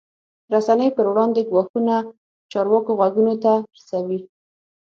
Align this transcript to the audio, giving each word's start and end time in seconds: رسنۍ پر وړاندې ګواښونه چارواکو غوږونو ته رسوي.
رسنۍ 0.53 0.89
پر 0.95 1.05
وړاندې 1.11 1.41
ګواښونه 1.49 1.95
چارواکو 2.51 2.91
غوږونو 2.99 3.33
ته 3.43 3.51
رسوي. 3.75 4.19